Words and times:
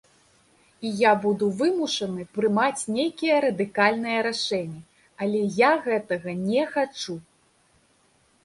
І 0.87 0.91
я 1.01 1.09
буду 1.25 1.49
вымушаны 1.59 2.25
прымаць 2.37 2.83
нейкія 2.95 3.35
радыкальныя 3.45 4.25
рашэнні, 4.29 4.81
але 5.27 5.39
я 5.65 5.71
гэтага 5.85 6.31
не 6.49 6.61
хачу. 6.73 7.15